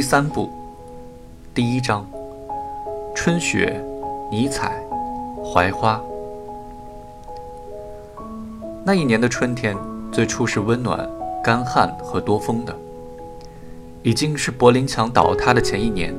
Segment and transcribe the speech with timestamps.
[0.00, 0.48] 第三部，
[1.52, 2.06] 第一章：
[3.14, 3.84] 春雪、
[4.30, 4.82] 尼采、
[5.44, 6.00] 槐花。
[8.82, 9.76] 那一年的春天，
[10.10, 11.06] 最初是温暖、
[11.44, 12.74] 干旱和多风的，
[14.02, 16.14] 已经是柏林墙倒塌的前一年。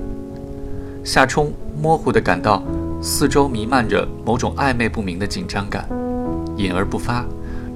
[1.04, 2.62] 夏冲模糊地感到
[3.02, 5.90] 四周弥漫着某种暧昧不明的紧张感，
[6.56, 7.26] 隐而不发，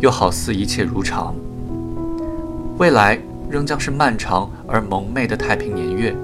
[0.01, 1.33] 又好似一切如常。
[2.77, 6.15] 未来仍将是漫长而蒙昧的太平年月。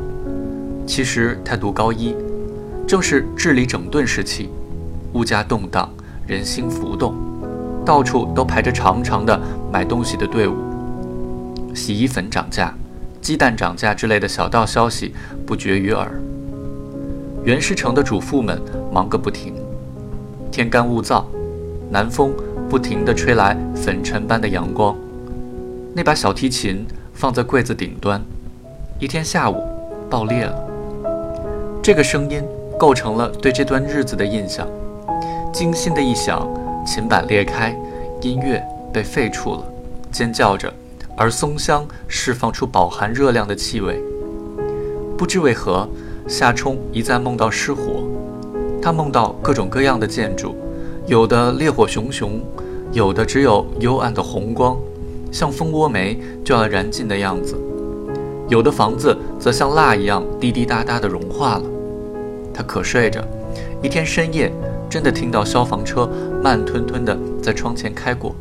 [0.85, 2.15] 其实他读高一，
[2.87, 4.49] 正是治理整顿时期，
[5.13, 5.89] 物价动荡，
[6.27, 7.15] 人心浮动，
[7.85, 9.39] 到处都排着长长的
[9.71, 10.55] 买东西的队伍。
[11.73, 12.73] 洗衣粉涨价、
[13.21, 15.13] 鸡蛋涨价之类的小道消息
[15.45, 16.11] 不绝于耳。
[17.43, 18.61] 袁世成的主妇们
[18.91, 19.53] 忙个不停，
[20.51, 21.23] 天干物燥，
[21.89, 22.33] 南风
[22.69, 24.95] 不停地吹来粉尘般的阳光。
[25.95, 26.85] 那把小提琴
[27.21, 28.19] 放在柜子顶端，
[28.97, 29.63] 一天下午
[30.09, 30.55] 爆裂了。
[31.79, 32.43] 这个声音
[32.79, 34.67] 构成了对这段日子的印象。
[35.53, 36.49] 惊心的一响，
[36.83, 37.77] 琴板裂开，
[38.21, 38.59] 音乐
[38.91, 39.63] 被废除了，
[40.11, 40.73] 尖叫着，
[41.15, 44.01] 而松香释放出饱含热量的气味。
[45.15, 45.87] 不知为何。
[46.27, 48.03] 夏冲一再梦到失火，
[48.81, 50.55] 他梦到各种各样的建筑，
[51.05, 52.41] 有的烈火熊熊，
[52.93, 54.77] 有的只有幽暗的红光，
[55.31, 57.55] 像蜂窝煤就要燃尽的样子；
[58.49, 61.63] 有的房子则像蜡一样滴滴答答地融化了。
[62.53, 63.21] 他可睡着，
[63.81, 64.51] 一天深夜
[64.89, 66.09] 真的听到消防车
[66.43, 68.35] 慢吞吞地在窗前开过，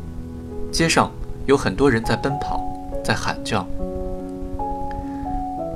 [0.71, 1.09] 街上
[1.45, 2.61] 有很多人在奔跑，
[3.03, 3.65] 在喊叫。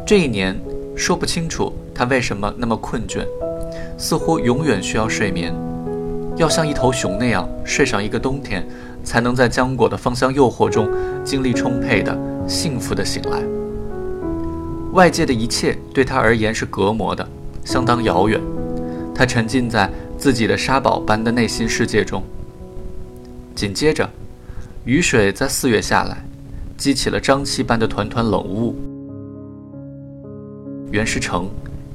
[0.06, 0.60] 这一年
[0.96, 1.72] 说不清楚。
[1.98, 3.26] 他为什么那么困倦？
[3.98, 5.56] 似乎永远需要睡眠，
[6.36, 8.68] 要像一头熊那样睡上一个冬天，
[9.06, 10.90] 才能在浆果的芳香诱惑中
[11.24, 13.42] 精力充沛的、幸福的醒来。
[14.94, 17.26] 外界的一切对他而言是隔膜的，
[17.64, 18.42] 相当遥远。
[19.14, 22.24] 他沉浸在自己的沙堡般的内心世界中。
[23.54, 24.10] 紧接着，
[24.84, 26.26] 雨水在四月下来，
[26.76, 28.76] 激起了瘴气般的团团冷雾。
[30.92, 31.48] 袁世成。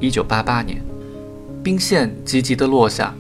[0.02, 0.80] 一九八八年，
[1.62, 3.14] 冰线急急地落下，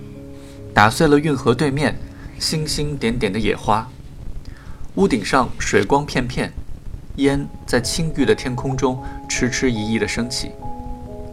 [0.72, 1.94] 打碎了运河对面
[2.40, 3.86] 星星点点的野花。
[4.94, 6.50] 屋顶上水光片片，
[7.16, 10.50] 烟在青郁的天空中痴痴疑疑地升起。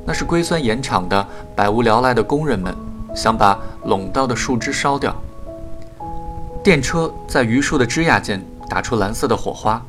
[0.06, 1.26] 那是硅酸盐厂的
[1.56, 2.76] 百无聊赖的工人们
[3.16, 5.16] 想把垄道的树枝烧掉。
[6.62, 9.82] 电车在榆树的枝桠间打出蓝色的火花，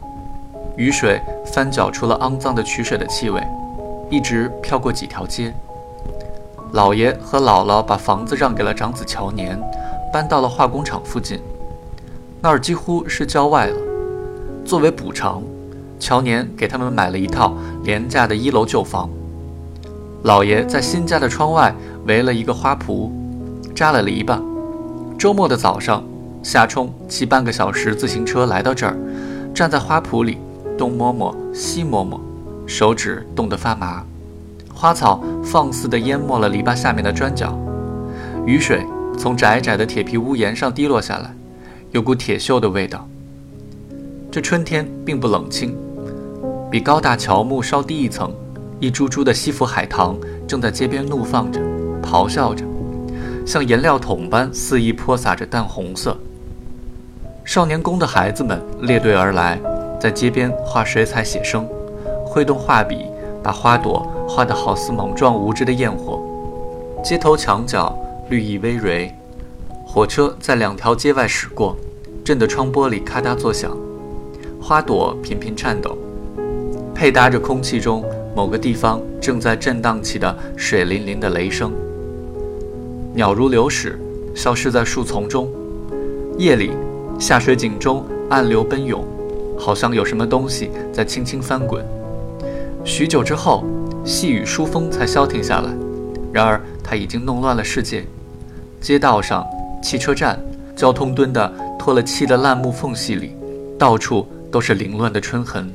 [0.77, 3.43] 雨水翻搅出了肮脏的取水的气味。
[4.09, 5.53] 一直飘过几条街，
[6.73, 9.61] 老爷和姥姥把房子让给了长子乔年，
[10.13, 11.39] 搬到了化工厂附近，
[12.41, 13.77] 那儿几乎是郊外了。
[14.65, 15.43] 作为补偿，
[15.99, 17.55] 乔年给他们买了一套
[17.85, 19.09] 廉价的一楼旧房。
[20.23, 21.75] 老爷在新家的窗外
[22.07, 23.11] 围了一个花圃，
[23.75, 24.41] 扎了篱笆。
[25.19, 26.03] 周末的早上，
[26.43, 28.97] 夏冲骑半个小时自行车来到这儿，
[29.55, 30.39] 站在花圃里，
[30.77, 32.21] 东摸摸，西摸摸。
[32.67, 34.05] 手指冻得发麻，
[34.75, 37.59] 花草放肆地淹没了篱笆下面的砖角，
[38.45, 38.87] 雨水
[39.19, 41.35] 从窄窄的铁皮屋檐上滴落下来，
[41.91, 43.07] 有股铁锈的味道。
[44.31, 45.77] 这春天并不冷清，
[46.71, 48.33] 比高大乔木稍低一层，
[48.79, 51.61] 一株株的西府海棠正在街边怒放着，
[52.01, 52.65] 咆哮着，
[53.45, 56.17] 像颜料桶般肆意泼洒着淡红色。
[57.45, 59.59] 少年宫的孩子们列队而来，
[59.99, 61.67] 在街边画水彩写生。
[62.25, 63.07] 挥动画笔，
[63.43, 66.23] 把花朵画得好似莽撞无知的焰火。
[67.03, 67.99] 街头墙角
[68.31, 69.11] 绿意葳蕤，
[69.87, 71.75] 火车在两条街外驶过，
[72.23, 73.75] 震得窗玻璃咔嗒作响。
[74.61, 75.97] 花朵频频颤抖，
[76.95, 78.05] 配搭着空气中
[78.37, 81.73] 某个地方正在震荡起的水淋淋的雷声。
[83.15, 83.99] 鸟如流矢，
[84.35, 85.51] 消失在树丛中。
[86.37, 86.73] 夜里，
[87.19, 89.03] 下水井中暗流奔涌，
[89.59, 91.83] 好像有什么东西在轻轻翻滚。
[92.85, 93.65] 许久之后，
[94.05, 95.71] 细雨疏风才消停下来。
[96.31, 98.05] 然而，它已经弄乱了世界。
[98.81, 99.47] 街道上、
[99.83, 100.39] 汽车站、
[100.77, 103.33] 交通墩的脱了漆的烂木缝隙里，
[103.79, 105.73] 到处都是凌乱的春痕。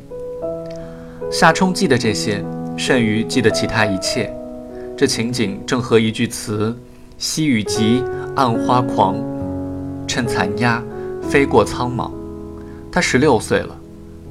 [1.31, 2.43] 夏冲记得这些，
[2.77, 4.33] 甚于记得其他一切。
[4.95, 6.75] 这情景正和一句词
[7.17, 8.03] ：“西雨急，
[8.35, 9.15] 暗花狂，
[10.07, 10.83] 趁残鸦，
[11.21, 12.11] 飞过苍茫。”
[12.91, 13.75] 他十六岁了。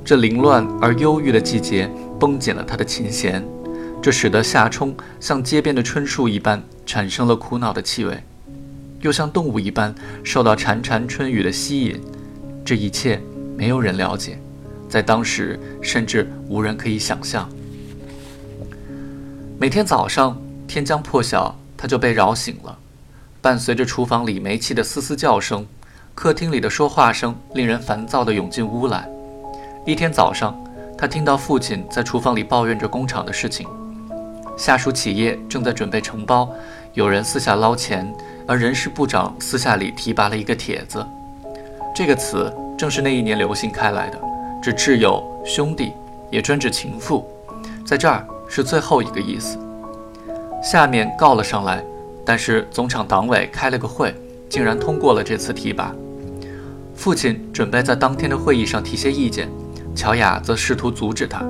[0.05, 1.91] 这凌乱而忧郁的季节。
[2.21, 3.45] 绷紧了他的琴弦，
[4.01, 8.17] 这使得夏冲像街边的春树一般产生了苦恼的气味，
[9.03, 9.95] 又像动物一般
[10.25, 12.01] 受到潺潺春雨的吸引。
[12.65, 13.21] 这一切
[13.57, 14.39] 没有人了解，
[14.89, 17.49] 在当时甚至无人可以想象。
[19.59, 22.79] 每天早上天将破晓，他就被扰醒了，
[23.41, 25.67] 伴随着厨房里煤气的嘶嘶叫声，
[26.15, 29.09] 客厅里的说话声令人烦躁地涌进屋来。
[29.85, 30.57] 一天早上，
[30.97, 33.67] 他听到父亲在厨房里抱怨着工厂的事情，
[34.57, 36.49] 下属企业正在准备承包，
[36.95, 38.13] 有人私下捞钱，
[38.47, 41.05] 而人事部长私下里提拔了一个帖子。
[41.95, 44.19] 这个词正是那一年流行开来的，
[44.63, 45.93] 指挚友、兄弟，
[46.31, 47.27] 也专指情妇，
[47.87, 48.27] 在这儿。
[48.55, 49.59] 是最后一个意思。
[50.63, 51.83] 下面告了上来，
[52.23, 54.15] 但是总厂党委开了个会，
[54.47, 55.91] 竟然通过了这次提拔。
[56.95, 59.49] 父亲准备在当天的会议上提些意见，
[59.95, 61.43] 乔雅则试图阻止他。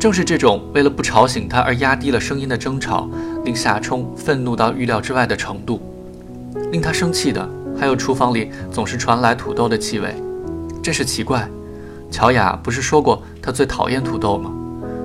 [0.00, 3.08] 正是这种为了不吵醒他而压低了声音的争吵，
[3.44, 5.80] 令夏冲愤怒到预料之外的程度。
[6.70, 10.14] 令他生气的还有厨房里总是传来土豆的气味，
[10.82, 11.48] 真是奇怪。
[12.10, 14.52] 乔雅不是说过她最讨厌土豆吗？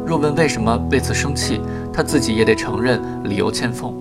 [0.05, 1.59] 若问为什么为此生气，
[1.91, 3.93] 他自己也得承认理由欠奉。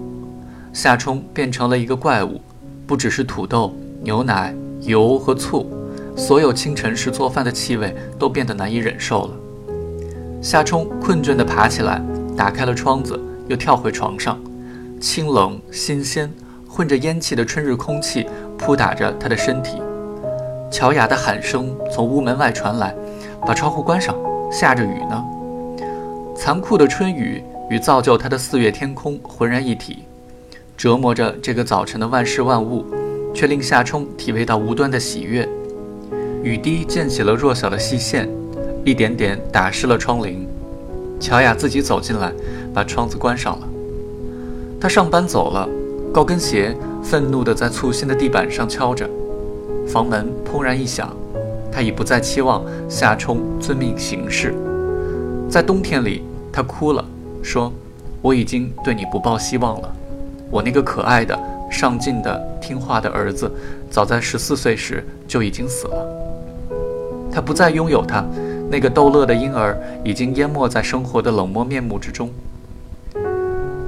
[0.73, 2.41] 夏冲变成了一个怪物，
[2.87, 5.69] 不只是土豆、牛奶、油和醋，
[6.17, 9.31] 所有清晨时做饭的气味都变得难以忍受了。
[10.41, 12.01] 夏冲困倦地爬起来，
[12.37, 13.19] 打开了窗子，
[13.49, 14.39] 又跳回床上。
[15.01, 16.31] 清冷、新鲜、
[16.77, 18.27] 混着烟气的春日空气
[18.59, 19.81] 扑打着他的身体。
[20.71, 22.95] 乔雅的喊声从屋门外传来
[23.47, 24.15] ：“把窗户关上，
[24.53, 25.25] 下着雨呢。”
[26.37, 30.05] 残酷的春雨与造就它的四月天空浑然一体，
[30.77, 32.85] 折磨着这个早晨的万事万物，
[33.33, 35.49] 却令夏冲体味到无端的喜悦。
[36.43, 38.29] 雨滴溅起了弱小的细线，
[38.85, 40.47] 一点点打湿了窗棂。
[41.19, 42.31] 乔雅自己走进来，
[42.75, 43.67] 把窗子关上了。
[44.79, 45.67] 他上班走了，
[46.17, 49.07] 高跟鞋愤怒地在粗心的地板上敲着。
[49.87, 51.15] 房门砰然一响，
[51.71, 54.55] 他已不再期望夏冲遵命行事。
[55.47, 57.05] 在冬天里，他哭了，
[57.43, 57.71] 说
[58.23, 59.95] ：“我已经对你不抱希望了。
[60.51, 61.39] 我那个可爱的、
[61.71, 63.53] 上进的、听话的儿子，
[63.91, 66.09] 早在十四岁时就已经死了。
[67.31, 68.25] 他不再拥有他，
[68.71, 72.31] 那个逗乐的婴儿已经淹没在生活的冷漠面目之中。”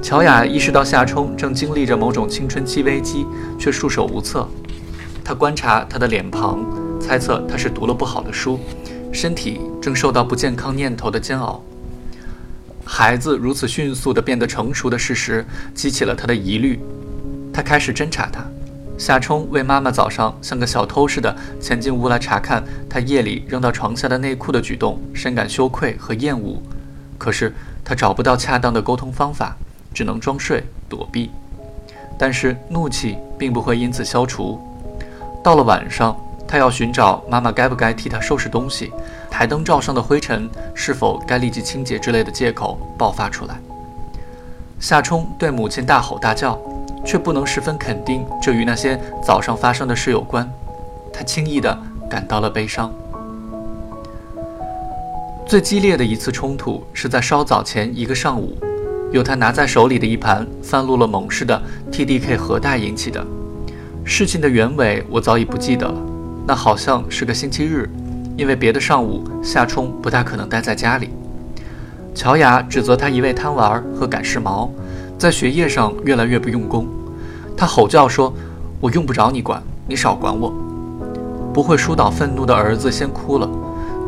[0.01, 3.27] 乔雅意识到夏冲正经历着某种青春期危机，
[3.59, 4.47] 却束手无策。
[5.23, 6.65] 他观察他的脸庞，
[6.99, 8.59] 猜测他是读了不好的书。
[9.11, 11.61] 身体正受到不健康念头的煎熬。
[12.85, 16.79] 孩子如此迅速地变得成熟的事实激起了他的疑虑。
[17.53, 18.43] 他开始侦查他。
[18.97, 26.61] 夏冲为妈妈早上像个小偷似的潜进屋来查看他夜里扔到床下的内裤的举动，深感羞愧和厌恶。
[27.17, 27.53] 可是
[27.83, 29.55] 他找不到恰当的沟通方法，
[29.93, 31.31] 只能装睡躲避。
[32.17, 34.59] 但是怒气并不会因此消除。
[35.43, 36.15] 到了晚上。
[36.51, 38.91] 他要寻找妈妈该不该替他收拾东西，
[39.29, 43.53] 台灯罩上的灰尘是否该立即清洁之类的借口爆发出来。
[44.79, 46.59] 夏冲对母亲大吼大叫，
[47.05, 50.51] 却不能十分肯定这与那些早上发生的事有关。
[51.13, 52.91] 他轻易地感到了悲伤。
[55.45, 58.57] 最激烈的一次冲突是在稍早前一个上午，
[59.11, 61.61] 由他拿在手里的一盘翻录了猛士的
[61.91, 63.25] TDK 核弹引起的。
[64.03, 65.95] 事情的原委我早已不记得了。
[66.47, 67.87] 那好像是个星期日，
[68.35, 71.09] 因为别的上午夏冲不太可能待在家里。
[72.15, 74.69] 乔雅指责他一味贪玩和赶时髦，
[75.17, 76.87] 在学业上越来越不用功。
[77.55, 78.33] 他吼叫说
[78.81, 80.51] ：“我用不着你管，你少管我。”
[81.53, 83.49] 不会疏导愤怒的儿子先哭了，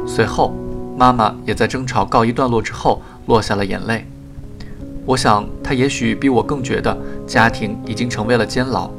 [0.07, 0.55] 随后
[0.97, 4.05] 妈妈也在争吵告一段落之后落下了眼泪。
[5.05, 8.89] 我想他也许比我更觉得家庭已经成为了监牢。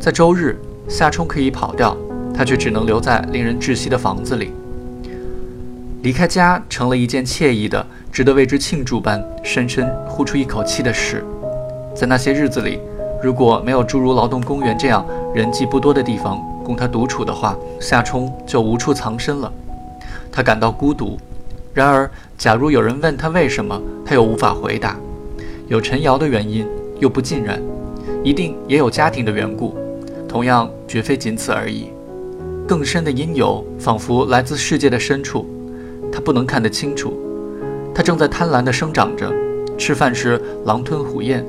[0.00, 0.58] 在周日，
[0.88, 1.96] 夏冲可以跑掉。
[2.36, 4.50] 他却只能留在令人窒息的房子里。
[6.02, 11.24] 离开家成了一件惬意的、值得为之庆祝般深深呼出一口气的事。
[11.94, 12.80] 在那些日子里，
[13.22, 19.52] 如果没有诸如劳动公园这样人迹不多的地方供他独处的话，夏冲就无处藏身了。
[20.32, 21.16] 他感到孤独。
[21.74, 24.96] 然而，假如有人问他为什么，他又无法回答。
[25.66, 26.64] 有陈瑶的原因，
[27.00, 27.58] 又不尽然；
[28.22, 29.74] 一定也有家庭的缘故，
[30.28, 31.88] 同样绝非仅此而已。
[32.64, 35.46] 更深的因由，仿佛来自世界的深处，
[36.12, 37.12] 他不能看得清楚。
[37.92, 39.32] 他正在贪婪地生长着，
[39.76, 41.44] 吃饭时狼吞虎咽，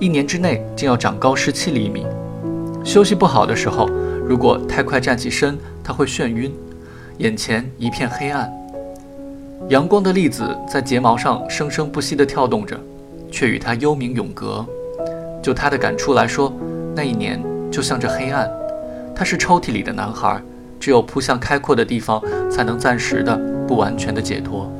[0.00, 2.04] 一年之内竟要长高十七厘米。
[2.82, 3.88] 休息不好的时候，
[4.26, 6.52] 如果太快站起身，他会眩晕，
[7.18, 8.50] 眼前一片黑暗。
[9.68, 12.78] 阳光的粒子在睫毛上生生不息地跳动着，
[13.30, 14.64] 却与他幽冥永隔。
[15.42, 16.52] 就他的感触来说，
[16.94, 18.50] 那一年就像这黑暗。
[19.14, 20.42] 他是抽屉里的男孩，
[20.78, 24.70] 只有扑向开阔的地方，才能暂时的、不完全的解脱。